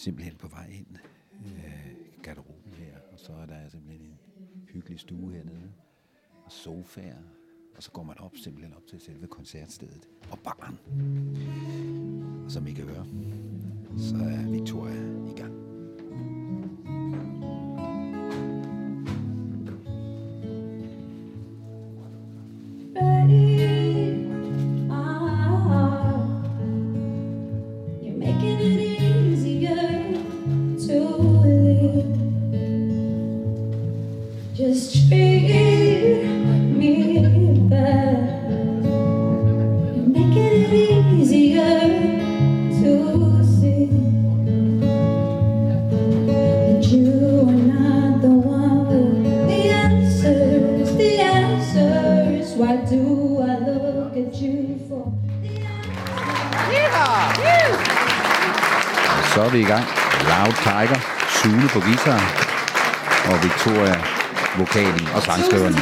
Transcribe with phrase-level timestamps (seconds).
[0.00, 0.86] simpelthen på vej ind
[1.46, 4.18] øh, garderoben her, og så er der simpelthen en
[4.72, 5.72] hyggelig stue hernede,
[6.44, 7.22] og sofaer,
[7.76, 10.78] og så går man op simpelthen op til selve koncertstedet, og baren.
[12.44, 13.06] Og som I kan høre,
[13.98, 15.59] så er Victoria i gang.
[52.90, 55.12] Do I look at you for?
[59.34, 59.84] Så er vi i gang.
[60.32, 61.00] Loud Tiger,
[61.38, 62.22] Sune på guitar,
[63.30, 63.96] og Victoria
[64.58, 65.74] vokalen og sangskriveren.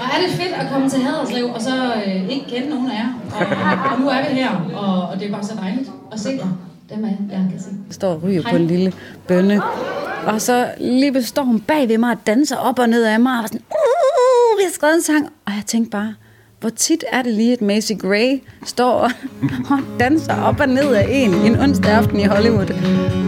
[0.00, 2.94] Og er det fedt at komme til Haderslev, og så øh, ikke kende nogen af
[2.94, 3.10] jer.
[3.34, 6.30] Og, og nu er vi her, og, og det er bare så dejligt at se
[6.38, 6.46] jer.
[6.94, 7.68] Dem af jer, jeg kan se.
[7.90, 8.92] står og ryger på en lille
[9.28, 9.62] bønne.
[10.26, 13.38] Og så lige hun bag ved mig og danser op og ned af mig.
[13.42, 14.01] Og sådan, uh,
[14.62, 15.28] vi har skrevet en sang.
[15.46, 16.14] Og jeg tænkte bare,
[16.60, 19.10] hvor tit er det lige, at Macy Gray står og,
[19.70, 22.66] og danser op og ned af en en onsdag aften i Hollywood.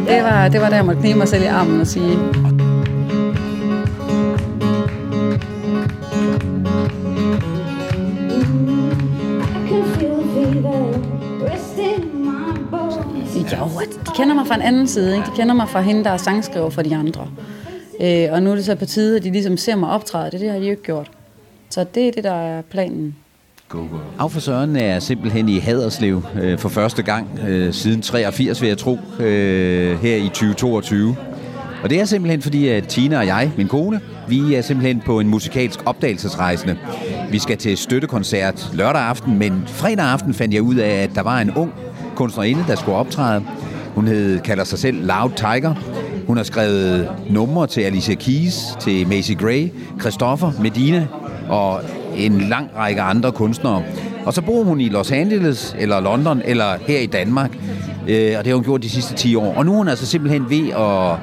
[0.09, 2.19] Det var, det var der, jeg måtte knive mig selv i armen og sige,
[13.53, 15.17] jo, de kender mig fra en anden side.
[15.17, 15.27] Ikke?
[15.27, 17.29] De kender mig fra hende, der er sangskriver for de andre.
[18.01, 20.31] Øh, og nu er det så på tide, at de ligesom ser mig optræde.
[20.31, 21.11] Det, det har de jo ikke gjort.
[21.71, 23.17] Så det er det, der er planen.
[24.19, 28.69] Af for Søren er simpelthen i Haderslev øh, for første gang øh, siden 83, vil
[28.69, 31.17] jeg tro, øh, her i 2022.
[31.83, 35.21] Og det er simpelthen fordi, at Tina og jeg, min kone, vi er simpelthen på
[35.21, 36.79] en musikalsk opdagelsesrejsende.
[37.31, 41.23] Vi skal til støttekoncert lørdag aften, men fredag aften fandt jeg ud af, at der
[41.23, 41.73] var en ung
[42.17, 43.45] kunstnerinde, der skulle optræde.
[43.95, 45.75] Hun hed, kalder sig selv Loud Tiger.
[46.27, 49.69] Hun har skrevet numre til Alicia Keys, til Macy Gray,
[50.01, 51.07] Christoffer, Medina
[51.49, 51.81] og
[52.17, 53.83] en lang række andre kunstnere.
[54.25, 57.51] Og så bor hun i Los Angeles, eller London, eller her i Danmark.
[58.09, 59.55] Øh, og det har hun gjort de sidste 10 år.
[59.57, 61.19] Og nu er hun altså simpelthen ved at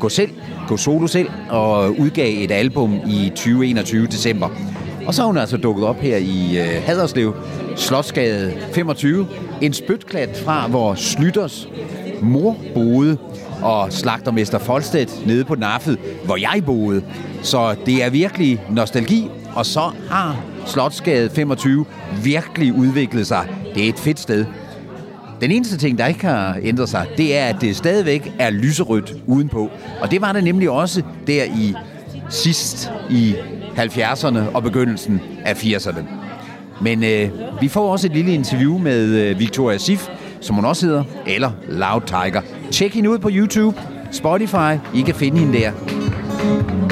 [0.00, 0.30] gå selv,
[0.68, 4.48] gå solo selv, og udgav et album i 2021 december.
[5.06, 7.34] Og så er hun altså dukket op her i øh, Haderslev,
[7.76, 9.26] Slotsgade 25.
[9.60, 11.68] En spytklat fra, hvor Slytters
[12.22, 13.16] mor boede,
[13.62, 17.02] og slagtermester Folstedt nede på Naffet, hvor jeg boede.
[17.42, 21.84] Så det er virkelig nostalgi, og så har Slotsgade 25
[22.22, 23.48] virkelig udviklet sig.
[23.74, 24.44] Det er et fedt sted.
[25.40, 29.14] Den eneste ting, der ikke har ændret sig, det er, at det stadigvæk er lyserødt
[29.26, 29.70] udenpå.
[30.00, 31.74] Og det var det nemlig også der i
[32.28, 33.34] sidst i
[33.76, 36.02] 70'erne og begyndelsen af 80'erne.
[36.82, 37.30] Men øh,
[37.60, 40.08] vi får også et lille interview med øh, Victoria Sif,
[40.40, 42.40] som hun også hedder, eller Loud Tiger.
[42.70, 43.80] Tjek hende ud på YouTube,
[44.12, 44.78] Spotify.
[44.94, 46.89] I kan finde hende der.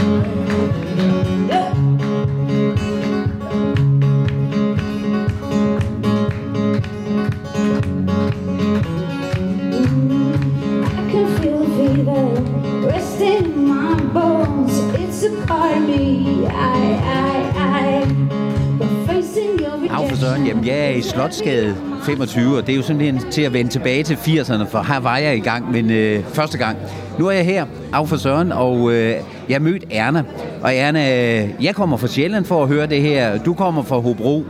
[20.48, 24.02] Jamen jeg er i Slotsgade 25, og det er jo simpelthen til at vende tilbage
[24.02, 26.78] til 80'erne, for her var jeg i gang, men øh, første gang.
[27.18, 29.14] Nu er jeg her, af for Søren, og øh,
[29.48, 30.24] jeg mødte mødt Erna.
[30.62, 31.00] Og Erna,
[31.42, 33.38] øh, jeg kommer fra Sjælland for at høre det her.
[33.38, 34.44] Du kommer fra Hobro.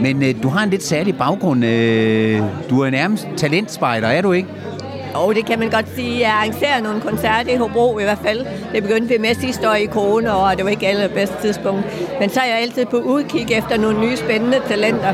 [0.00, 1.64] Men øh, du har en lidt særlig baggrund.
[1.64, 4.48] Øh, du er nærmest talentspejder, er du ikke?
[5.14, 6.20] Og det kan man godt sige.
[6.20, 8.46] Jeg arrangerer nogle koncerter i Hobro i hvert fald.
[8.74, 11.84] Det begyndte vi med sidste år i corona, og det var ikke allerbedste tidspunkt.
[12.20, 15.12] Men så er jeg altid på udkig efter nogle nye spændende talenter.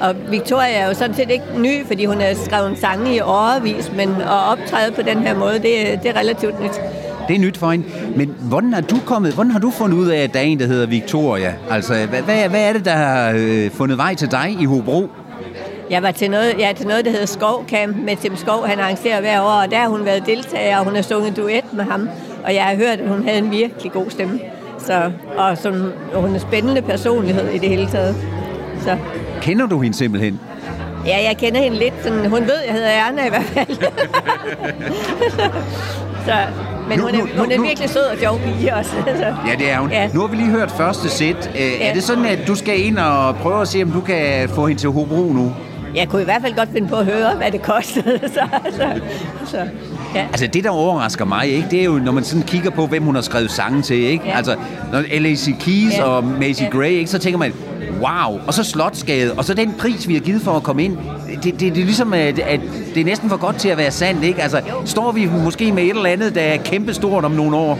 [0.00, 3.92] Og Victoria er jo sådan set ikke ny, fordi hun har skrevet sange i årevis,
[3.96, 6.80] men at optræde på den her måde, det, det er relativt nyt.
[7.28, 7.84] Det er nyt for hende.
[8.16, 10.60] Men hvordan har du kommet, hvordan har du fundet ud af, at der er en,
[10.60, 11.54] der hedder Victoria?
[11.70, 15.08] Altså, hvad, hvad, hvad er det, der har øh, fundet vej til dig i Hobro?
[15.90, 18.66] Jeg var til noget, jeg er til noget, der hedder Skovcamp med Tim Skov.
[18.66, 21.72] Han arrangerer hver år, og der har hun været deltager, og hun har sunget duet
[21.72, 22.08] med ham.
[22.44, 24.40] Og jeg har hørt, at hun havde en virkelig god stemme.
[24.78, 25.84] Så, og, sådan,
[26.14, 28.16] og hun er en spændende personlighed i det hele taget.
[28.80, 28.96] Så
[29.40, 30.40] Kender du hende simpelthen?
[31.06, 31.94] ja, jeg kender hende lidt.
[32.02, 33.76] Sådan, hun ved, jeg hedder Erna i hvert fald.
[36.26, 36.32] så,
[36.88, 38.90] men Nu- hun er, nu- hun er virkelig sød og sjov pige også.
[39.22, 39.24] Så.
[39.24, 39.90] Ja, det er hun.
[39.90, 40.08] Ja.
[40.14, 41.50] Nu har vi lige hørt første sæt.
[41.54, 41.88] Øh, Ja.
[41.88, 44.66] Er det sådan, at du skal ind og prøve at se, om du kan få
[44.66, 45.52] hende til Hobro nu?
[45.96, 48.20] Jeg kunne i hvert fald godt finde på at høre, hvad det kostede.
[48.34, 48.40] Så,
[48.70, 49.00] så,
[49.46, 49.56] så,
[50.14, 50.26] ja.
[50.32, 53.02] Altså det, der overrasker mig, ikke, det er jo, når man sådan kigger på, hvem
[53.02, 53.96] hun har skrevet sange til.
[53.96, 54.24] Ikke?
[54.26, 54.36] Ja.
[54.36, 54.56] Altså,
[54.92, 55.58] når L.A.C.
[55.60, 56.04] Keys Ja.
[56.04, 56.68] og Macy Ja.
[56.68, 57.52] Gray, ikke, så tænker man,
[58.00, 58.40] wow.
[58.46, 60.96] Og så Slotsgade, og så den pris, vi har givet for at komme ind.
[61.42, 62.60] Det, det, det er ligesom, at, at
[62.94, 64.24] det er næsten for godt til at være sandt.
[64.24, 64.42] Ikke?
[64.42, 67.78] Altså, står vi måske med et eller andet, der er kæmpestort om nogle år?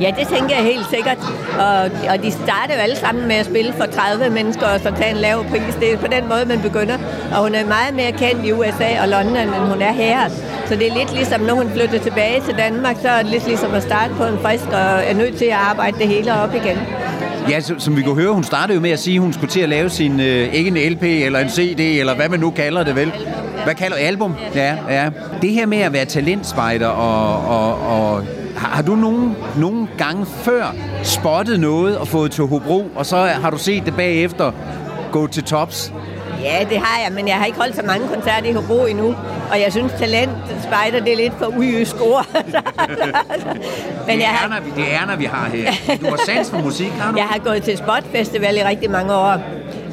[0.00, 1.18] Ja, det tænker jeg helt sikkert.
[1.58, 1.78] Og,
[2.10, 5.10] og de starter jo alle sammen med at spille for 30 mennesker og så tage
[5.10, 5.74] en lav pris.
[5.80, 6.98] Det er på den måde, man begynder.
[7.32, 10.28] Og hun er meget mere kendt i USA og London, end hun er her.
[10.66, 13.46] Så det er lidt ligesom, når hun flytter tilbage til Danmark, så er det lidt
[13.46, 16.54] ligesom at starte på en frisk og er nødt til at arbejde det hele op
[16.54, 16.78] igen.
[17.50, 19.50] Ja, som, som vi kunne høre, hun startede jo med at sige, at hun skulle
[19.50, 22.50] til at lave sin, øh, ikke en LP eller en CD, eller hvad man nu
[22.50, 23.12] kalder det vel.
[23.64, 24.34] Hvad kalder album?
[24.54, 25.10] Ja, ja.
[25.42, 28.24] Det her med at være talentspejder, og, og, og
[28.56, 33.16] har, har du nogen, nogen gange før spottet noget og fået til Hobro, og så
[33.16, 34.52] har du set det bagefter
[35.12, 35.92] gå til tops?
[36.42, 39.14] Ja, det har jeg, men jeg har ikke holdt så mange koncerter i Hobro endnu.
[39.50, 40.30] Og jeg synes, talent
[40.62, 42.26] spejder, det lidt for ujysk ord.
[44.06, 45.96] men det, er, har, vi, det er, vi har her.
[45.96, 47.18] Du har sans for musik, har du?
[47.18, 49.40] Jeg har gået til Spot Festival i rigtig mange år.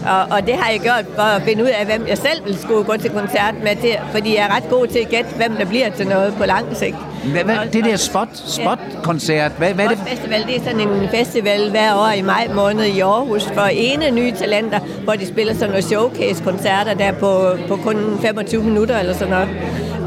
[0.05, 2.57] Og, og det har jeg gjort for at finde ud af, hvem jeg selv vil
[2.57, 3.75] skulle gå til koncert med.
[3.75, 6.45] Til, fordi jeg er ret god til at gætte, hvem der bliver til noget på
[6.45, 6.95] lang sigt.
[7.31, 9.97] Hvad, hvad, det der spot, spot-koncert, hvad, hvad er det?
[10.07, 14.11] Festival, det er sådan en festival hver år i maj måned i Aarhus for ene
[14.11, 19.13] nye talenter, hvor de spiller sådan nogle showcase-koncerter der på, på kun 25 minutter eller
[19.13, 19.49] sådan noget.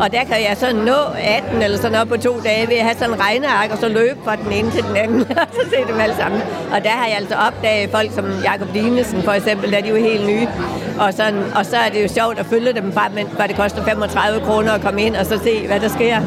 [0.00, 2.82] Og der kan jeg så nå 18 eller sådan noget på to dage ved at
[2.82, 5.60] have sådan en regneark og så løbe fra den ene til den anden og så
[5.70, 6.40] se dem alle sammen.
[6.74, 9.88] Og der har jeg altså opdaget folk som Jakob Dinesen for eksempel, der er de
[9.88, 10.48] jo helt nye.
[10.98, 13.56] Og, sådan, og så er det jo sjovt at følge dem frem, men hvor det
[13.56, 16.20] koster 35 kroner at komme ind og så se, hvad der sker.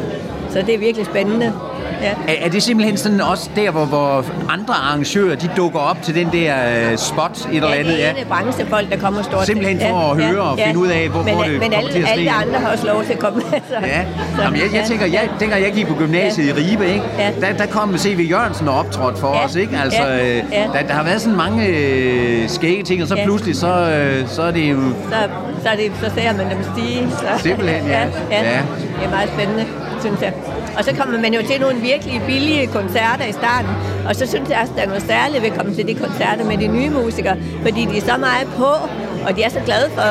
[0.54, 1.54] Så det er virkelig spændende.
[2.02, 2.10] Ja.
[2.28, 6.16] Er, er det simpelthen sådan også der, hvor, hvor andre arrangører, de dukker op til
[6.16, 6.54] den der
[6.92, 7.98] uh, spot et eller andet?
[7.98, 11.10] Ja, det er branchefolk, der kommer stort Simpelthen for at høre og finde ud af,
[11.10, 13.20] hvor- men, hvor det Men alle, til at alle andre har også lov til at
[13.20, 13.60] komme med.
[13.70, 14.02] Så, Ja,
[14.44, 16.54] Jamen, jeg, jeg tænker, jeg, dengang jeg gik på gymnasiet Ja.
[16.62, 17.04] i Ribe, ikke?
[17.20, 17.32] Ja.
[17.42, 18.28] Der, der kom C.V.
[18.30, 19.46] Jørgensen og optrådte for Ja.
[19.46, 19.78] os, ikke?
[19.84, 20.28] Altså, Ja.
[20.38, 20.64] øh, Ja.
[20.74, 23.24] der, der har været sådan mange øh, skægge ting, og så Ja.
[23.24, 24.78] pludselig, så, øh, så er det jo...
[25.12, 25.16] så,
[25.64, 27.08] så, er det, så ser man dem stige.
[27.12, 27.26] Så.
[27.44, 28.00] Simpelthen, ja.
[28.00, 28.06] ja.
[28.32, 28.44] Ja.
[28.52, 28.60] ja.
[29.00, 29.66] Det er meget spændende,
[30.00, 30.34] synes jeg.
[30.78, 33.70] Og så kommer man jo til nogle virkelig billige koncerter i starten.
[34.08, 36.46] Og så synes jeg også, der er noget særligt ved at komme til de koncerter
[36.46, 37.38] med de nye musikere.
[37.62, 38.72] Fordi de er så meget på,
[39.28, 40.02] og de er så glade for...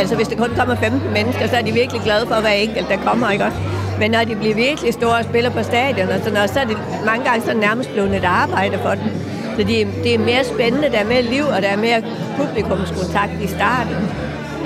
[0.00, 2.88] Altså, hvis der kun kommer 15 mennesker, så er de virkelig glade for hver enkelt,
[2.88, 3.58] der kommer, ikke også?
[4.00, 6.64] Men når de bliver virkelig store og spiller på stadion og sådan noget, så er
[6.64, 6.76] det
[7.06, 9.08] mange gange så nærmest blevet et arbejde for dem.
[9.56, 12.02] Så det er, det er mere spændende, der er mere liv, og der er mere
[12.38, 13.96] publikumskontakt i starten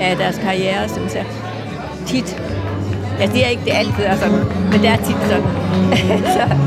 [0.01, 1.25] af deres karriere, synes jeg.
[2.07, 2.41] Tit.
[3.21, 4.37] Jeg siger ikke, det altid er sådan,
[4.71, 5.43] men det er tit sådan.
[6.35, 6.57] så.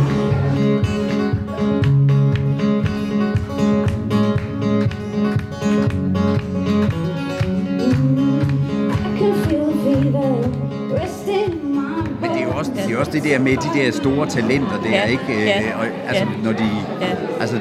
[12.21, 14.81] Men det er jo også det, er også det der med de der store talenter
[14.85, 15.05] der, Ja.
[15.05, 15.23] ikke?
[15.29, 15.61] Øh, Ja.
[15.79, 16.45] Og, altså, Ja.
[16.45, 16.65] når de...
[17.01, 17.07] Ja.
[17.41, 17.57] Altså,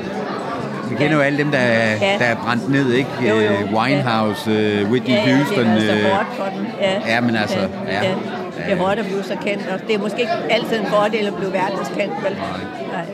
[0.90, 2.18] vi kender jo alle dem, der er, Ja.
[2.20, 3.10] der er brændt ned, ikke?
[3.30, 3.42] Jo, jo.
[3.42, 5.66] Øh, Winehouse, øh, Whitney Ja, ja, Houston...
[5.66, 6.66] det er altså øh, hårdt for dem.
[6.82, 8.04] Ja, ja, men altså, ja.
[8.04, 8.12] ja.
[8.58, 9.64] Det er hårdt at blive så kendt.
[9.74, 12.36] Og det er måske ikke altid en fordel at blive verdenskendt, vel?
[12.92, 13.06] Nej.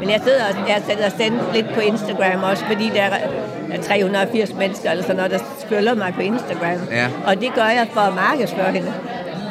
[0.00, 3.18] Men jeg sidder og jeg sætter sendt lidt på Instagram også, fordi der er
[3.74, 5.38] er 380 mennesker eller sådan noget, der
[5.68, 6.78] følger mig på Instagram.
[6.90, 7.06] Ja.
[7.26, 8.92] Og det gør jeg for at markedsføre hende.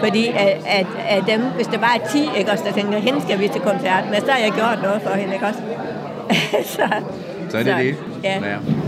[0.04, 3.22] Fordi at, at, at dem, hvis der bare er 10, ikke også, der tænker, hende
[3.22, 5.60] skal vi til koncert med, så har jeg gjort noget for hende, ikke også?
[6.76, 6.82] så,
[7.50, 7.96] Så er det det.
[8.24, 8.38] Ja.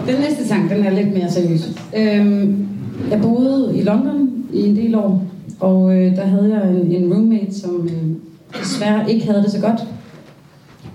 [0.08, 1.62] Den næste sang, den er lidt mere seriøs.
[1.96, 2.68] Øhm,
[3.12, 5.24] jeg boede i London i en del år,
[5.60, 8.16] og øh, der havde jeg en, en roommate, som øh,
[8.60, 9.88] desværre ikke havde det så godt.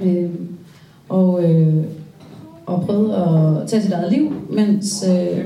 [0.00, 0.30] Øh,
[1.08, 1.84] og, øh,
[2.66, 5.44] og prøvede at tage sit eget liv, mens øh,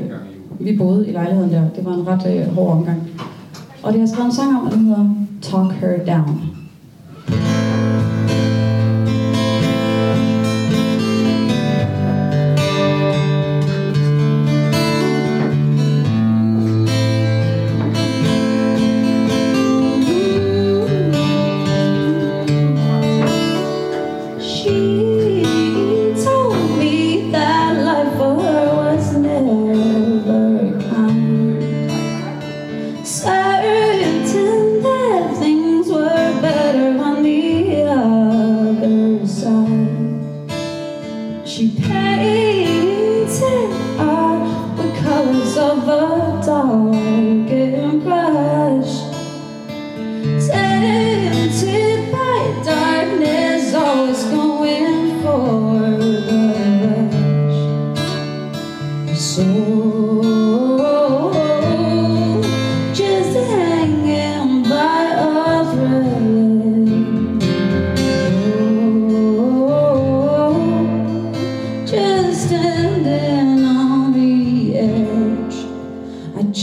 [0.58, 1.62] vi boede i lejligheden der.
[1.76, 3.02] Det var en ret øh, hård omgang.
[3.82, 6.63] Og det har skrevet en sang om, og den hedder Talk Her Down.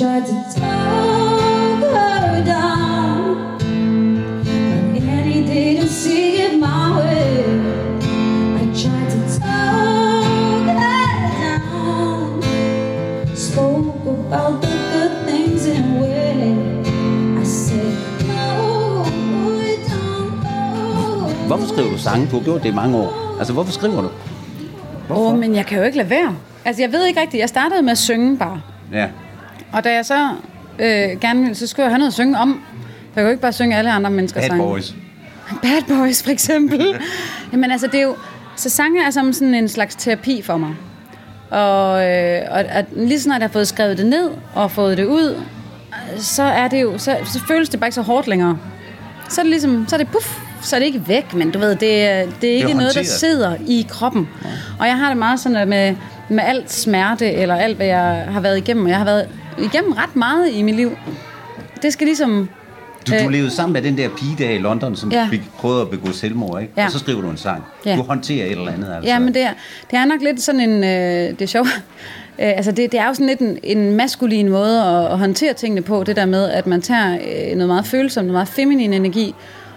[0.02, 3.58] tried to talk her down
[4.94, 7.46] But Eddie didn't see it my way
[8.62, 11.08] I tried to talk her
[11.54, 12.42] down
[13.36, 16.38] Spoke about the good things in a way
[17.38, 17.94] I said
[18.26, 19.06] no,
[19.46, 22.28] we don't know Hvorfor skriver du sange?
[22.32, 23.36] Du har gjort det i mange år.
[23.40, 24.10] Altså, hvorfor skriver du?
[25.10, 26.36] Åh, oh, men jeg kan jo ikke lade være.
[26.66, 27.42] Altså, jeg ved ikke rigtigt.
[27.42, 28.62] Jeg startede med at synge bare.
[28.94, 29.08] Ja.
[29.74, 30.30] Og da jeg så
[30.80, 32.62] øh, gerne ville, så skulle jeg have noget at synge om.
[33.14, 34.64] For jeg kunne ikke bare synge alle andre menneskers Bad sange.
[34.64, 34.94] Boys.
[35.62, 36.96] Bad Boys, for eksempel.
[37.54, 38.16] Jamen altså, det er jo...
[38.56, 40.76] Så sange er som sådan en slags terapi for mig.
[41.50, 45.06] Og, øh, og at lige snart jeg har fået skrevet det ned og fået det
[45.06, 45.42] ud,
[46.18, 46.98] så er det jo...
[46.98, 48.58] Så, så føles det bare ikke så hårdt længere.
[49.30, 49.86] Så er det ligesom...
[49.88, 52.50] Så er det puff, så er det ikke væk, men du ved, det, er- det
[52.50, 54.30] er ikke noget, der sidder i kroppen.
[54.80, 55.96] Og jeg har det meget sådan, med,
[56.30, 59.28] med alt smerte, eller alt, hvad jeg har været igennem, og jeg har været
[59.64, 60.92] igennem ret meget i mit liv,
[61.82, 62.50] det skal ligesom...
[63.08, 63.30] Du, du Øh.
[63.32, 65.30] levede sammen med den der pige der i London, som Ja.
[65.58, 66.74] prøvede at begå selvmord, ikke?
[66.78, 66.86] Ja.
[66.86, 67.64] Og så skriver du en sang.
[67.86, 67.96] Ja.
[67.96, 69.10] Du håndterer et eller andet, altså.
[69.12, 69.54] Ja, men det er,
[69.92, 70.84] det er nok lidt sådan en...
[70.84, 71.68] Øh, det er sjovt.
[72.40, 75.54] Øh, altså, det, det er jo sådan lidt en, en maskulin måde at, at håndtere
[75.54, 76.04] tingene på.
[76.04, 79.36] Det der med, at man tager øh, noget meget følsomt, noget meget feminin energi,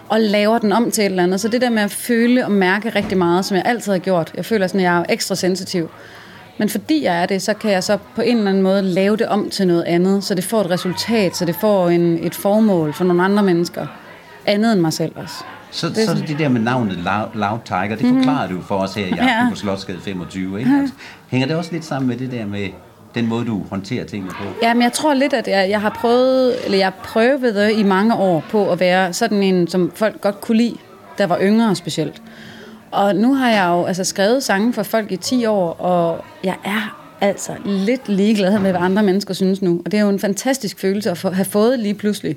[0.09, 1.41] og laver den om til et eller andet.
[1.41, 4.31] Så det der med at føle og mærke rigtig meget, som jeg altid har gjort.
[4.35, 5.89] Jeg føler sådan, at jeg er ekstra sensitiv.
[6.57, 9.17] Men fordi jeg er det, så kan jeg så på en eller anden måde lave
[9.17, 12.35] det om til noget andet, så det får et resultat, så det får en, et
[12.35, 13.87] formål for nogle andre mennesker.
[14.45, 15.33] Andet end mig selv også.
[15.71, 18.61] Så, Det så er det det der med navnet Loud, Loud Tiger, det forklarer du
[18.61, 19.49] for os her i aften Ja.
[19.49, 20.71] på Slotsgade 25, ikke?
[20.81, 20.95] Altså,
[21.29, 22.67] hænger det også lidt sammen med det der med
[23.15, 24.43] den måde, du håndterer tingene på?
[24.61, 28.15] Ja, men jeg tror lidt, at jeg, jeg har prøvet, eller jeg prøvede i mange
[28.15, 30.75] år på at være sådan en, som folk godt kunne lide,
[31.17, 32.21] der var yngre specielt.
[32.95, 36.55] Og nu har jeg jo altså skrevet sange for folk i 10 år, og jeg
[36.63, 39.81] er altså lidt ligeglad med, hvad andre mennesker synes nu.
[39.85, 42.35] Og det er jo en fantastisk følelse at få, have fået lige pludselig.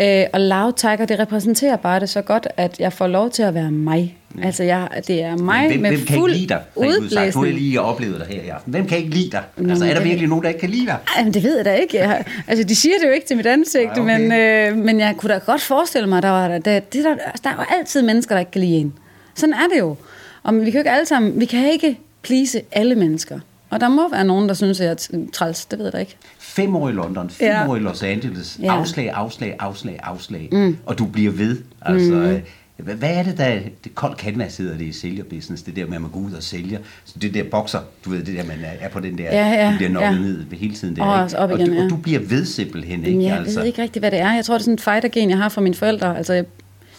[0.00, 3.42] Øh, og Loud Tiger, det repræsenterer bare det så godt, at jeg får lov til
[3.42, 4.16] at være mig.
[4.42, 6.62] Altså, jeg, det er mig hvem, med hvem kan fuld ikke lide dig?
[6.76, 7.12] rent ud sagt?
[7.12, 7.58] Nu har jeg udblæsning.
[7.58, 8.70] lige oplevet dig her i aften.
[8.72, 9.42] Hvem kan ikke lide dig?
[9.56, 10.98] Nå, Altså, er der virkelig nogen, der ikke kan lide dig?
[11.16, 11.98] Ej, men det ved jeg da ikke.
[11.98, 14.20] Jeg, altså, de siger det jo ikke til mit ansigt, Nej, okay.
[14.20, 17.14] men, øh, men jeg kunne da godt forestille mig, der var, der, der, det der,
[17.44, 18.92] der er jo altid mennesker, der ikke kan lide en.
[19.36, 19.96] Sådan er det jo.
[20.42, 23.40] Og vi kan jo ikke alle sammen, vi kan ikke please alle mennesker.
[23.70, 25.64] Og der må være nogen, der synes, at jeg er træls.
[25.66, 26.16] Det ved jeg da ikke.
[26.38, 27.68] Fem år i London, fem Ja.
[27.68, 28.58] år i Los Angeles.
[28.62, 28.72] Ja.
[28.78, 30.48] Afslag, afslag, afslag, afslag.
[30.52, 30.76] Mm.
[30.86, 31.58] Og du bliver ved.
[31.82, 32.40] Altså, mm.
[32.84, 33.58] hvad, hvad er det, der...
[33.84, 35.62] Det kold canvas hedder det i sælgerbusiness.
[35.62, 36.78] Det der med, at man går ud og sælger.
[37.04, 39.24] Så det der bokser, du ved, det der, man er- på den der...
[39.24, 40.18] Ja, ja, du bliver nokket ja.
[40.22, 41.02] ned hele tiden der.
[41.04, 41.38] Og ikke?
[41.38, 41.84] op og, igen, du, ja.
[41.84, 43.22] og du bliver ved simpelthen, ikke?
[43.24, 43.58] Jeg altså.
[43.58, 44.32] ved ikke rigtig, hvad det er.
[44.34, 46.16] Jeg tror, det er sådan et fighter-gen, jeg har fra mine forældre.
[46.16, 46.44] Altså, jeg,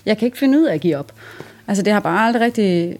[0.06, 1.12] jeg kan ikke finde ud af at give op.
[1.67, 2.98] Altså, det har bare aldrig rigtig...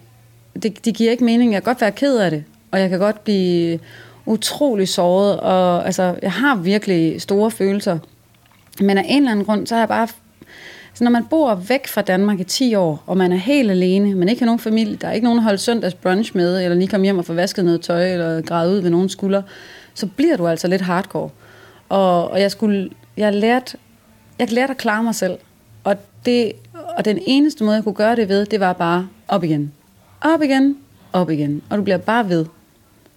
[0.62, 1.52] Det, det giver ikke mening.
[1.52, 3.78] Jeg kan godt være ked af det, og jeg kan godt blive
[4.26, 7.98] utrolig såret, og altså, jeg har virkelig store følelser.
[8.80, 10.08] Men af en eller anden grund, så har jeg bare...
[10.94, 14.14] Så når man bor væk fra Danmark i 10 år, og man er helt alene,
[14.14, 16.76] man ikke har nogen familie, der er ikke nogen at holde søndags brunch med, eller
[16.76, 19.42] lige komme hjem og få vasket noget tøj, eller græde ud ved nogen skulder,
[19.94, 21.30] så bliver du altså lidt hardcore.
[21.88, 23.76] Og, og jeg skulle, jeg lærte,
[24.38, 25.38] jeg lærte at klare mig selv.
[25.84, 25.96] Og,
[26.26, 26.52] det,
[26.96, 29.72] og den eneste måde, jeg kunne gøre det ved, det var bare op igen.
[30.20, 30.76] Op igen,
[31.12, 31.62] op igen.
[31.70, 32.44] Og du bliver bare ved.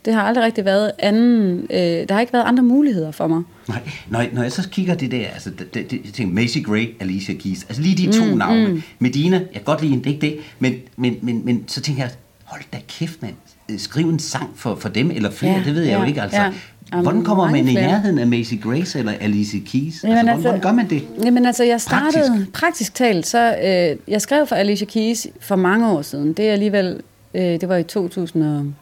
[0.06, 3.42] Det har aldrig rigtig været anden, øh, der har ikke været andre muligheder for mig.
[3.68, 6.58] Nej, når, jeg- når jeg så kigger det der, altså, det, det, jeg tænker, Macy
[6.66, 8.68] Gray, Alicia Keys, altså lige de to mm, navne.
[8.68, 8.82] Mm.
[9.00, 11.82] Medina, jeg kan godt lide hende, det er ikke det, men, men, men, men så
[11.82, 12.12] tænker jeg,
[12.44, 13.34] hold da kæft, mand.
[13.78, 16.22] Skriv en sang for, for dem, eller flere, Ja, det ved jeg ja, jo ikke,
[16.22, 16.42] altså.
[16.42, 16.52] ja.
[16.92, 20.04] Jamen, Hvordan kommer man i nærheden af Macy Grace eller Alicia Keys?
[20.04, 21.04] Jamen, altså, hvordan, hvordan gør man det?
[21.26, 22.52] Jamen altså, jeg startede Praktisk.
[22.54, 26.34] praktisk, talt, så øh, jeg skrev for Alicia Keys for mange år siden.
[26.34, 27.02] Det er alligevel,
[27.34, 28.74] øh, det var i 2012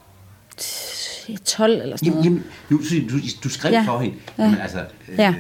[1.82, 2.26] eller sådan Jamen, noget.
[2.26, 4.16] jamen nu, så du, du skrev Ja, for hende.
[4.38, 4.44] ja.
[4.44, 5.34] Jamen, altså, øh, Ja.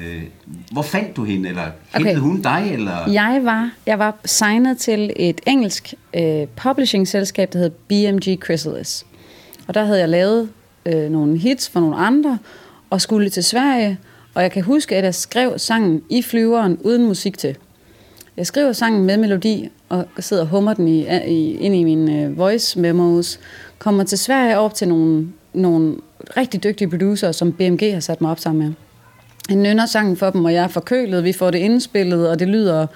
[0.71, 2.21] hvor fandt du hende, eller hentede Okay.
[2.21, 3.09] hun dig, eller?
[3.11, 9.05] Jeg var, jeg var signet til et engelsk øh, publishing-selskab, der hed BMG Chrysalis.
[9.67, 10.49] Og der havde jeg lavet
[10.87, 12.37] øh, nogle hits for nogle andre,
[12.89, 13.97] og skulle til Sverige.
[14.33, 17.57] Og jeg kan huske, at jeg skrev sangen i flyveren uden musik til.
[18.37, 22.23] Jeg skriver sangen med melodi, og sidder og hummer den i, i, ind i mine
[22.23, 23.39] øh, voice memos.
[23.79, 25.95] Kommer til Sverige op til nogle, nogle
[26.37, 28.73] rigtig dygtige producer, som BMG har sat mig op sammen med.
[29.49, 31.23] Jeg nynner sangen for dem, og jeg er forkølet.
[31.23, 32.87] Vi får det indspillet, og det lyder...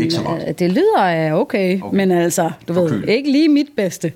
[0.00, 0.42] Ikke så godt.
[0.48, 1.82] Øh, Det lyder er okay, Okay.
[1.86, 1.96] okay.
[1.96, 3.00] men altså, du Forkølet.
[3.02, 4.12] ved, ikke lige mit bedste.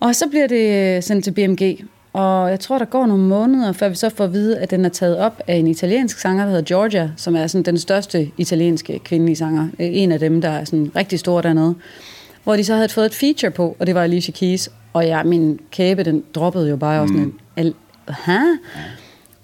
[0.00, 3.88] Og så bliver det sendt til BMG, og jeg tror, der går nogle måneder, før
[3.88, 6.50] vi så får at vide, at den er taget op af en italiensk sanger, der
[6.50, 9.68] hedder Georgia, som er sådan den største italienske kvindelige sanger.
[9.78, 11.74] Øh, En af dem, der er sådan rigtig stor dernede.
[12.44, 14.68] Hvor de så havde fået et feature på, og det var Alicia Keys.
[14.92, 17.74] Og ja, min kæbe, den droppede jo bare også sådan en...
[18.26, 18.38] Hæ?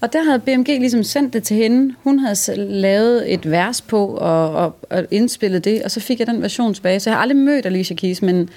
[0.01, 1.95] Og der havde BMG ligesom sendt det til hende.
[2.05, 6.27] Hun havde lavet et vers på og, og, og indspillet det, og så fik jeg
[6.27, 7.01] den version tilbage.
[7.01, 8.49] Så jeg har aldrig mødt Alicia Keys, men,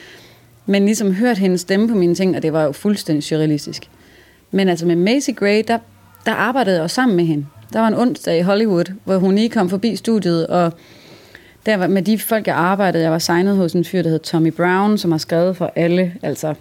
[0.65, 3.89] men ligesom hørt hendes stemme på mine ting, og det var jo fuldstændig surrealistisk.
[4.51, 5.77] Men altså med Macy Gray, der,
[6.25, 7.46] der arbejdede jeg jo sammen med hende.
[7.74, 10.74] Der var en onsdag i Hollywood, hvor hun lige kom forbi studiet, og
[11.65, 14.20] der var med de folk, jeg arbejdede, jeg var signet hos en fyr, der hed
[14.20, 16.53] Tommy Brown, som har skrevet for alle, altså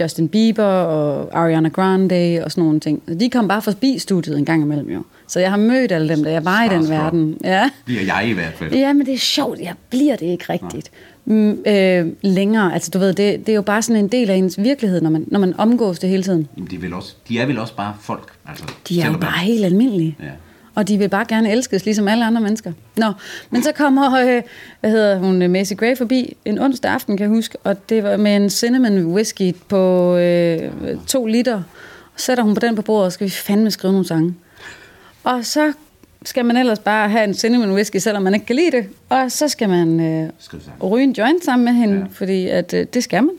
[0.00, 3.20] Justin Bieber og Ariana Grande og sådan nogle ting.
[3.20, 5.02] De kom bare forbi studiet en gang imellem jo.
[5.28, 7.38] Så jeg har mødt alle dem, der jeg var i den verden.
[7.44, 7.70] Ja.
[7.84, 8.72] Bliver jeg i hvert fald.
[8.72, 9.60] Ja, men det er sjovt.
[9.60, 10.90] Jeg bliver det ikke rigtigt.
[10.92, 12.74] Mm, øh, længere.
[12.74, 15.10] Altså, du ved, det, det er jo bare sådan en del af ens virkelighed, når
[15.10, 16.48] man, når man omgås det hele tiden.
[16.56, 18.32] Jamen, de, er vel også, de er vel også bare folk.
[18.48, 20.16] Altså, De er jo bare helt almindelige.
[20.20, 20.30] Ja.
[20.74, 22.72] Og de vil bare gerne elskes, ligesom alle andre mennesker.
[22.96, 23.12] Nå,
[23.50, 24.42] men så kommer, øh,
[24.80, 28.02] hvad hedder hun, øh, Macy Gray forbi en onsdag aften, kan jeg huske, og det
[28.02, 30.70] var med en cinnamon whisky på øh,
[31.06, 31.54] to liter.
[31.54, 34.34] Og sætter hun på den på bordet, og skal vi fandme skrive nogle sange.
[35.24, 35.72] Og så
[36.24, 38.86] skal man ellers bare have en cinnamon whisky, selvom man ikke kan lide det.
[39.08, 40.30] Og så skal man øh,
[40.90, 42.04] ryge en joint sammen med hende, Ja.
[42.12, 43.34] fordi at, øh, det skal man.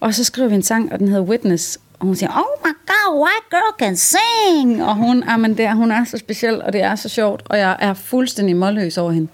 [0.00, 1.78] Og så skriver vi en sang, og den hedder Witness.
[1.98, 4.84] Og hun siger, oh my god, white girl can sing.
[4.84, 7.42] Og hun, ah, men det er, hun er så speciel, og det er så sjovt.
[7.44, 9.28] Og jeg er fuldstændig målløs over hende.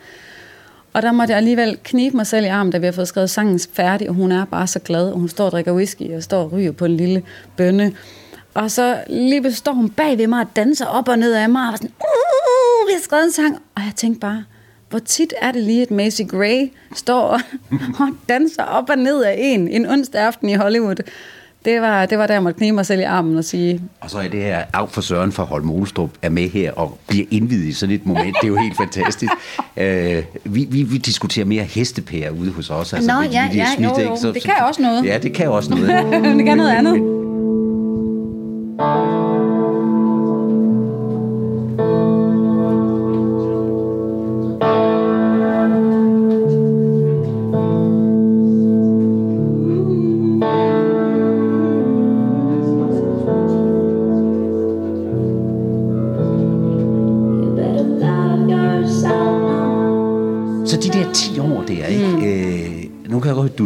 [0.93, 3.31] Og der måtte jeg alligevel knibe mig selv i armen, da vi har fået skrevet
[3.31, 6.23] sangen færdig, og hun er bare så glad, og hun står og drikker whisky, og
[6.23, 7.23] står og ryger på en lille
[7.57, 7.93] bønne.
[8.55, 11.63] Og så lige står hun bag ved mig og danser op og ned af mig,
[11.63, 12.07] og var sådan, uh,
[12.87, 13.55] vi har skrevet en sang.
[13.75, 14.45] Og jeg tænkte bare,
[14.91, 17.41] hvor tit er det lige, at Macy Gray står og,
[18.01, 20.97] og danser op og ned af en en onsdag aften i Hollywood.
[21.65, 24.11] Det var, det var der, jeg måtte knibe mig selv i armen og sige, Og
[24.11, 27.27] så er det her, Af for Søren fra Holm Olstrup er med her og bliver
[27.31, 28.37] indvidet i sådan et moment.
[28.41, 29.33] Det er jo helt fantastisk.
[29.79, 32.93] Øh, vi, vi, vi diskuterer mere hestepærer ude hos os.
[32.93, 34.33] Altså, Nå, vi- ja, vi ja, jo, jo.
[34.33, 35.05] Det kan også noget.
[35.05, 35.89] Ja, det kan også noget.
[36.39, 36.93] det kan noget andet.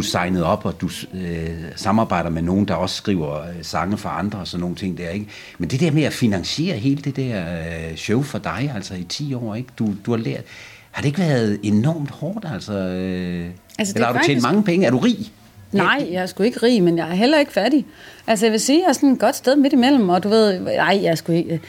[0.01, 4.09] Du signet op, og du øh, samarbejder med nogen, der også skriver øh, sange for
[4.09, 5.25] andre og sådan nogle ting der, ikke?
[5.57, 7.41] Men det der med at finansiere hele det der
[7.89, 9.69] øh, show for dig, altså i 10 år, ikke?
[9.79, 10.43] Du, du har lært...
[10.91, 12.73] Har det ikke været enormt hårdt, altså?
[12.73, 13.45] Øh,
[13.79, 14.85] Altså, eller er har du tjent faktisk- mange penge?
[14.87, 15.31] Er du rig?
[15.71, 17.85] Nej, jeg er sgu ikke rig, men jeg er heller ikke fattig.
[18.27, 20.59] Altså, jeg vil sige, jeg er sådan et godt sted midt imellem, og du ved,
[20.59, 21.59] nej, jeg er sgu ikke...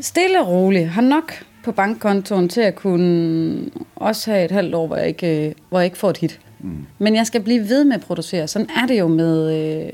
[0.00, 0.88] Stille og roligt.
[0.88, 1.32] Har nok
[1.64, 3.60] på bankkontoen til at kunne
[3.96, 6.40] også have et halvt år, hvor jeg ikke, øh, hvor jeg ikke får et hit.
[6.60, 6.86] Mm.
[6.98, 8.48] Men jeg skal blive ved med at producere.
[8.48, 9.56] Sådan er det jo med...
[9.86, 9.92] Øh,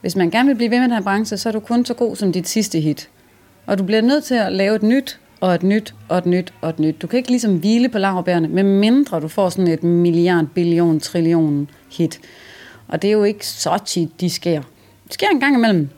[0.00, 1.94] hvis man gerne vil blive ved med den her branche, så er du kun så
[1.94, 3.08] god som dit sidste hit.
[3.66, 6.52] Og du bliver nødt til at lave et nyt, og et nyt, og et nyt,
[6.60, 7.02] og et nyt.
[7.02, 11.00] Du kan ikke ligesom hvile på laverbærene, med mindre du får sådan et milliard, billion,
[11.00, 12.20] trillion hit.
[12.88, 14.62] Og det er jo ikke så tit, de sker.
[15.04, 15.88] Det sker en gang imellem.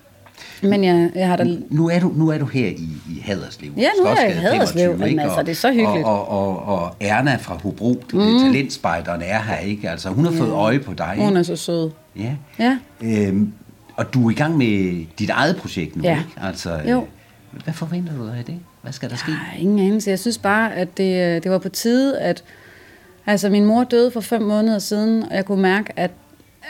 [0.71, 1.47] Men jeg, jeg har da...
[1.71, 3.71] Nu er du, nu er du her i, i Haderslev.
[3.77, 5.23] Ja, nu er jeg i Haderslev, 25, men ikke?
[5.23, 6.05] altså, det er så hyggeligt.
[6.07, 8.21] Og, og, og, og Erna fra Hobro, mm.
[8.21, 9.91] talentspejderen, er her, ikke?
[9.91, 11.39] Altså, hun har fået øje på dig, Hun ikke?
[11.39, 11.91] er så sød.
[12.17, 12.35] Ja.
[12.59, 12.79] Ja.
[13.03, 13.53] Øhm,
[13.97, 16.11] og du er i gang med dit eget projekt nu, Ja.
[16.19, 16.47] ikke?
[16.49, 17.01] Altså, Jo.
[17.55, 18.55] øh, Hvad forventer du af det?
[18.83, 19.31] Hvad skal der ske?
[19.31, 20.11] Jeg har ingen anelse.
[20.11, 22.45] Jeg synes bare, at det, øh, det var på tide, at...
[23.27, 26.11] Altså, min mor døde for fem måneder siden, og jeg kunne mærke, at,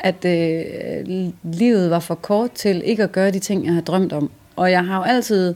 [0.04, 4.12] at øh, livet var for kort til ikke at gøre de ting, jeg havde drømt
[4.12, 4.30] om.
[4.56, 5.54] Og jeg har jo altid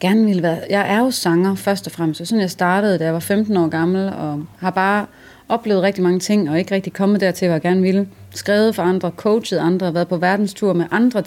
[0.00, 0.58] gerne ville være...
[0.70, 2.26] Jeg er jo sanger, først og fremmest.
[2.26, 5.06] Sådan jeg startede, da jeg var 15 år gammel, og har bare
[5.48, 8.08] oplevet rigtig mange ting, og ikke rigtig kommet dertil, hvor jeg gerne ville.
[8.30, 11.22] Skrevet for andre, coachet andre, været på verdenstur med andre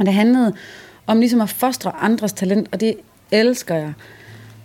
[0.00, 0.52] og det handlede
[1.06, 2.96] om ligesom at fostre andres talent, og det
[3.30, 3.92] elsker jeg.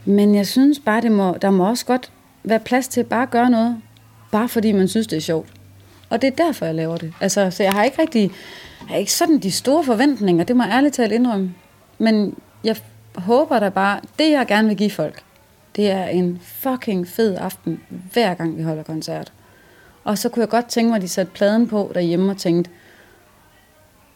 [0.06, 2.12] Men jeg synes bare, det må, der må også godt
[2.44, 3.78] være plads til bare gøre noget,
[4.32, 5.61] bare fordi man synes, det er sjovt.
[6.12, 7.14] Og det er derfor, jeg laver det.
[7.20, 8.22] Altså, så jeg har ikke rigtig,
[8.80, 11.54] jeg har ikke sådan de store forventninger, det må jeg ærligt talt indrømme.
[11.98, 12.76] Men jeg
[13.16, 15.24] håber da bare, det jeg gerne vil give folk,
[15.76, 17.80] det er en fucking fed aften,
[18.14, 19.32] hver gang vi holder koncert.
[20.04, 22.72] Og så kunne jeg godt tænke mig, at de satte pladen på derhjemme og tænkte,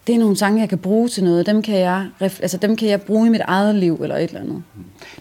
[0.08, 1.46] det er nogle sange, jeg kan bruge til noget.
[1.46, 4.40] Dem kan jeg, altså, dem kan jeg bruge i mit eget liv, eller et eller
[4.42, 4.64] andet.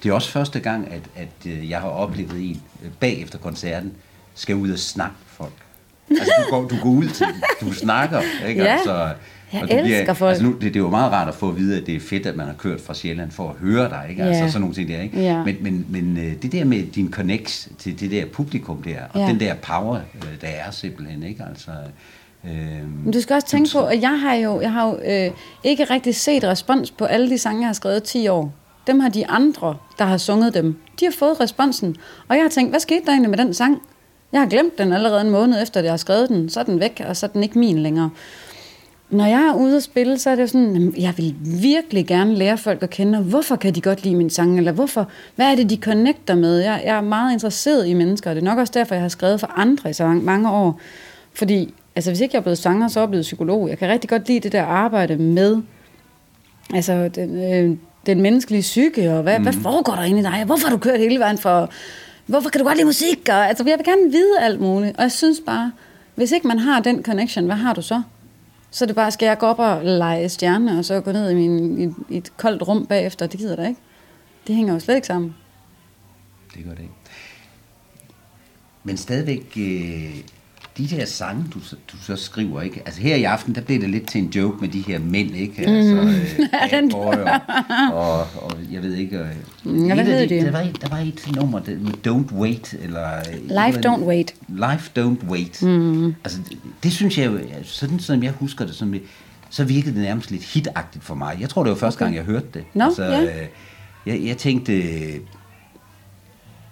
[0.02, 3.38] Det er også første gang, at, at øh, jeg har oplevet en øh, bag efter
[3.38, 3.92] koncerten,
[4.34, 5.16] skal ud og snakke.
[6.10, 7.26] Altså, du går, du går ud til
[7.60, 8.62] du snakker, ikke?
[8.62, 8.92] Ja, altså,
[9.52, 10.28] jeg og du elsker folk.
[10.30, 12.00] Altså, nu, det, det er jo meget rart at få at vide, at det er
[12.00, 14.22] fedt, at man har kørt fra Sjælland for at høre dig, ikke?
[14.22, 15.20] Altså, sådan nogle ting der, ikke?
[15.22, 15.44] Ja.
[15.44, 19.20] Men, men, men øh, det der med din connect til det der publikum der, og
[19.20, 19.26] Ja.
[19.26, 21.44] den der power, øh, der er simpelthen, ikke?
[21.48, 21.70] Altså,
[22.44, 22.50] øh,
[23.04, 25.30] Men du skal også tænke på, at jeg har jo, jeg har jo øh,
[25.64, 28.52] ikke rigtig set respons på alle de sange, jeg har skrevet i 10 år.
[28.86, 31.96] Dem har de andre, der har sunget dem, de har fået responsen.
[32.28, 33.82] Og jeg har tænkt, hvad skete der egentlig med den sang?
[34.34, 36.48] Jeg har glemt den allerede en måned efter, at jeg har skrevet den.
[36.48, 38.10] Så er den væk, og så er den ikke min længere.
[39.10, 42.58] når jeg er ude at spille, så er det sådan, jeg vil virkelig gerne lære
[42.58, 45.70] folk at kende, hvorfor kan de godt lide min sang, eller hvorfor, hvad er det,
[45.70, 46.58] de connecter med?
[46.58, 49.08] Jeg, jeg er meget interesseret i mennesker, og det er nok også derfor, jeg har
[49.08, 50.80] skrevet for andre i så mange år.
[51.34, 53.68] Fordi, altså hvis ikke jeg er blevet sanger, så er jeg blevet psykolog.
[53.68, 55.62] Jeg kan rigtig godt lide det der arbejde med,
[56.74, 59.42] altså den, øh, den menneskelige psyke, og hvad, mm.
[59.42, 60.42] hvad foregår der inde i dig?
[60.46, 61.70] Hvorfor har du kørt hele vejen for,
[62.26, 63.28] hvorfor kan du godt lide musik?
[63.28, 65.72] Og, altså, jeg vil gerne vide alt muligt, og jeg synes bare,
[66.14, 68.02] hvis ikke man har den connection, hvad har du så?
[68.70, 71.30] Så er det bare, skal jeg gå op og lege stjerne, og så gå ned
[71.30, 73.26] i, min, i, i et koldt rum bagefter.
[73.26, 73.80] Det gider da ikke.
[74.46, 75.34] Det hænger jo slet ikke sammen.
[76.54, 76.94] Det gør det ikke.
[78.84, 80.16] Men stadigvæk, øh,
[80.78, 82.82] de der sange, du, så- du så skriver, ikke?
[82.86, 85.36] Altså her i aften, der blev det lidt til en joke med de her mænd,
[85.36, 85.66] ikke?
[85.68, 86.40] Altså, øh,
[86.72, 87.40] Ja, den- Bad Boy og,
[88.20, 89.18] og, og, jeg ved ikke...
[89.18, 89.26] Øh,
[89.66, 90.44] Mm, ja, hvad et af hed de- de?
[90.44, 93.08] Der var, et, der var et nummer, der, med Don't Wait, eller...
[93.66, 94.34] Life Don't Wait.
[94.48, 95.62] Life Don't Wait.
[95.62, 96.06] Mm.
[96.24, 98.94] Altså, det, det synes jeg jo, sådan som jeg husker det, som,
[99.50, 101.36] så virkede det nærmest lidt hitagtigt for mig.
[101.40, 102.04] Jeg tror, det var første okay.
[102.04, 102.64] gang, jeg hørte det.
[102.74, 103.22] Nå, altså, ja.
[103.22, 103.48] øh,
[104.06, 105.14] jeg, jeg tænkte, øh,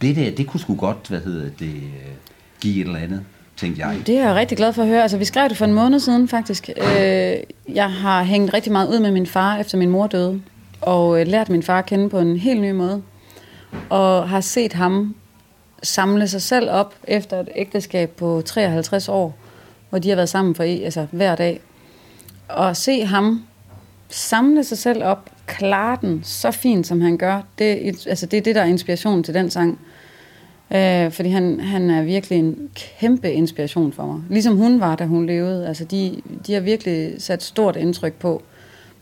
[0.02, 1.82] det der, det kunne sgu godt, hvad hedder det, øh,
[2.60, 3.24] give et eller andet,
[3.62, 4.06] tænkte jeg.
[4.06, 5.02] Det er jeg rigtig glad for at høre.
[5.02, 6.70] Altså, vi skrev det for en måned siden, faktisk.
[6.76, 7.36] Øh,
[7.74, 10.42] jeg har hængt rigtig meget ud med min far, efter min mor døde.
[10.80, 13.02] Og øh, lært min far at kende på en helt ny måde.
[13.88, 15.14] Og har set ham
[15.82, 19.36] samle sig selv op efter et ægteskab på 53 år,
[19.90, 21.60] hvor de har været sammen for altså, hver dag.
[22.48, 23.42] Og se ham
[24.08, 27.66] samle sig selv op, klare den så fint, som han gør, det,
[28.06, 29.78] altså, det er det, der er inspiration til den sang.
[30.74, 34.20] Øh, fordi han, han er virkelig en kæmpe inspiration for mig.
[34.30, 35.68] Ligesom hun var, da hun levede.
[35.68, 38.42] Altså, de, de har virkelig sat stort indtryk på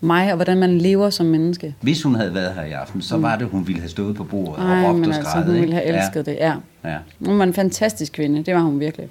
[0.00, 1.74] mig, og hvordan man lever som menneske.
[1.80, 4.24] Hvis hun havde været her i aften, så var det, hun ville have stået på
[4.24, 5.46] bordet og Ej, råbt men og altså, skræddet.
[5.46, 5.61] hun ikke?
[5.61, 6.54] ville have elsket det, ja.
[6.85, 6.96] Ja.
[7.26, 9.09] Hun var en fantastisk kvinde, det var hun virkelig.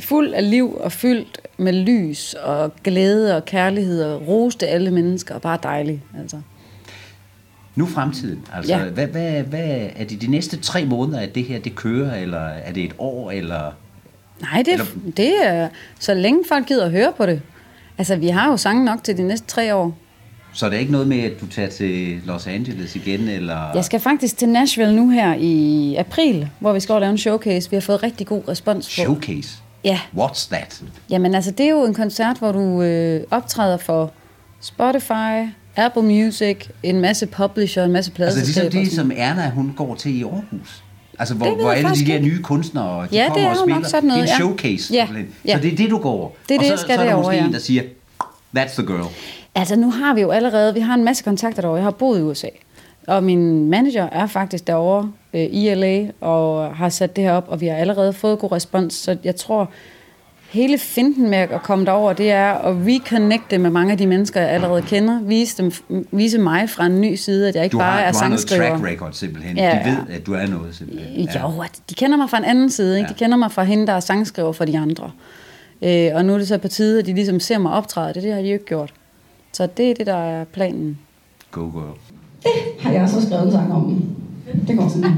[0.00, 5.34] Fuld af liv og fyldt med lys og glæde og kærlighed og roste alle mennesker,
[5.34, 6.02] og bare dejlig.
[6.20, 6.36] Altså.
[7.76, 8.42] Nu fremtiden.
[8.54, 8.84] Altså, Ja.
[8.84, 12.38] hvad, hvad, hvad, er det de næste tre måneder, at det her det kører, eller
[12.40, 13.70] er det et år, eller...
[14.40, 17.40] Nej, det, er- det er så længe folk gider at høre på det.
[17.98, 19.98] Altså, vi har jo sange nok til de næste tre år.
[20.52, 23.72] Så er det ikke noget med, at du tager til Los Angeles igen, eller...
[23.74, 27.18] Jeg skal faktisk til Nashville nu her i april, hvor vi skal over lave en
[27.18, 27.70] showcase.
[27.70, 28.90] Vi har fået rigtig god respons på.
[28.90, 29.48] Showcase?
[29.84, 30.00] Ja.
[30.16, 30.82] What's that?
[31.10, 34.12] Jamen altså, det er jo en koncert, hvor du øh, optræder for
[34.60, 38.70] Spotify, Apple Music, en masse publisher, en masse Altså pladeselskaber.
[38.70, 40.82] ligesom og det, som Erna, hun går til i Aarhus.
[41.18, 43.56] Altså, hvor, Det hvor alle de der nye kunstnere, de Ja, det kommer er og
[43.56, 43.74] spiller.
[43.78, 44.94] nok sådan noget, det er en showcase.
[44.94, 45.08] Ja,
[45.44, 45.56] ja.
[45.56, 46.36] Så det er det, du går.
[46.48, 47.44] Det er og det, så, jeg skal så er der måske ja.
[47.46, 47.82] en, der siger,
[48.58, 49.06] that's the girl.
[49.54, 51.76] Altså, nu har vi jo allerede, vi har en masse kontakter derovre.
[51.76, 52.46] Jeg har boet i USA.
[53.06, 57.44] Og min manager er faktisk derovre øh, i LA og har sat det her op,
[57.48, 58.94] og vi har allerede fået god respons.
[58.94, 59.70] Så jeg tror,
[60.50, 64.40] hele finten med at komme derover, det er at reconnecte med mange af de mennesker,
[64.40, 65.20] jeg allerede kender.
[65.22, 65.72] Vise, dem,
[66.12, 68.28] vise mig fra en ny side, at jeg ikke Du bare har, er du har
[68.28, 68.70] noget sangskriver.
[68.78, 69.56] track record simpelthen.
[69.56, 69.90] Ja, De ja.
[69.90, 71.28] ved, at du er noget simpelthen.
[71.34, 72.96] Jo, at de kender mig fra en anden side.
[72.98, 73.08] Ikke?
[73.08, 73.12] Ja.
[73.14, 75.10] De kender mig fra hende, der er sangskriver for de andre.
[75.82, 78.14] Øh, og nu er det så på tide, at de ligesom ser mig optræde.
[78.14, 78.92] Det, det har de jo ikke gjort.
[79.52, 80.98] Så det er det, der er planen.
[81.50, 81.96] Go girl.
[82.80, 84.04] har jeg så skrevet en sang om.
[84.68, 85.12] Det går sådan.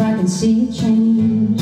[0.00, 1.60] I can see change.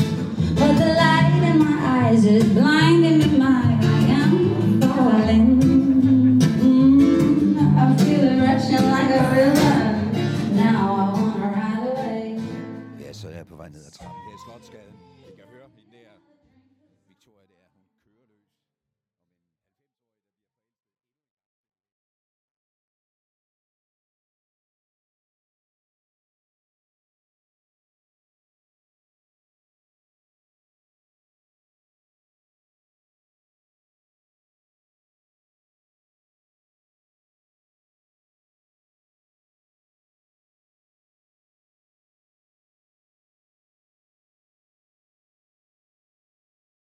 [0.59, 4.35] But the light in my eyes is blinding me, my I am
[4.81, 5.47] falling.
[6.63, 9.77] Mm, I feel it rushing like a river.
[10.63, 12.25] Now I wanna ride away.
[13.05, 14.95] Ja, så er jeg på vej ned ad trappen her i Slotsgaden.
[15.29, 15.67] I kan høre